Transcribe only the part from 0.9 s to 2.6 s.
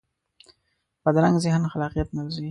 بدرنګه ذهن خلاقیت نه لري